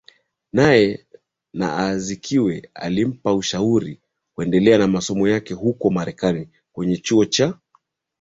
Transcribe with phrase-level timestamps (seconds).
[0.53, 1.05] naye
[1.53, 4.01] na Azikiwe alimpa ushauri
[4.35, 7.59] kuendelea na masomo yake huko Marekani kwenye chuo cha